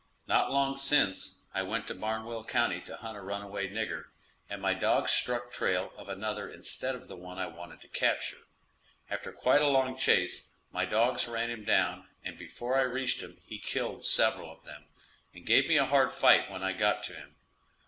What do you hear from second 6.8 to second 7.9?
of the one I wanted to